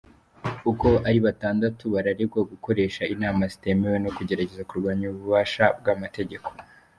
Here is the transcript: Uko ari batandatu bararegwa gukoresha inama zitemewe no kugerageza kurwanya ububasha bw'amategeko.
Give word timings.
Uko 0.71 0.87
ari 1.07 1.19
batandatu 1.25 1.83
bararegwa 1.93 2.41
gukoresha 2.51 3.01
inama 3.13 3.41
zitemewe 3.51 3.97
no 4.03 4.09
kugerageza 4.17 4.67
kurwanya 4.69 5.05
ububasha 5.11 5.65
bw'amategeko. 5.79 6.49